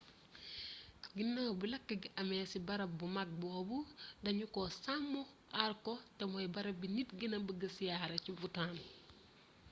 ginaaw 1.15 1.51
bi 1.59 1.65
lakk 1.73 1.89
gi 2.01 2.09
amee 2.21 2.45
ci 2.51 2.57
barab 2.67 2.91
bu 2.99 3.05
màgg 3.15 3.29
boobu 3.41 3.77
dañu 4.23 4.45
ko 4.55 4.61
sàmm 4.83 5.13
aar 5.59 5.71
ko 5.85 5.93
te 6.17 6.23
mooy 6.31 6.47
barab 6.55 6.75
bi 6.81 6.87
nit 6.95 7.09
gëna 7.19 7.37
bëgga 7.47 7.67
siyaare 7.77 8.17
ci 8.25 8.31
bhoutan 8.37 8.71